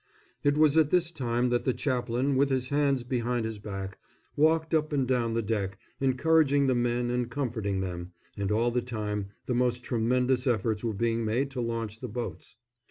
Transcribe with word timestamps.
It 0.43 0.57
was 0.57 0.79
at 0.79 0.89
this 0.89 1.11
time 1.11 1.49
that 1.49 1.63
the 1.63 1.75
chaplain, 1.75 2.35
with 2.35 2.49
his 2.49 2.69
hands 2.69 3.03
behind 3.03 3.45
his 3.45 3.59
back, 3.59 3.99
walked 4.35 4.73
up 4.73 4.91
and 4.91 5.07
down 5.07 5.35
the 5.35 5.43
deck, 5.43 5.77
encouraging 5.99 6.65
the 6.65 6.73
men 6.73 7.11
and 7.11 7.29
comforting 7.29 7.81
them 7.81 8.13
and 8.35 8.51
all 8.51 8.71
the 8.71 8.81
time 8.81 9.27
the 9.45 9.53
most 9.53 9.83
tremendous 9.83 10.47
efforts 10.47 10.83
were 10.83 10.95
being 10.95 11.23
made 11.23 11.51
to 11.51 11.61
launch 11.61 11.99
the 11.99 12.09
boats. 12.09 12.57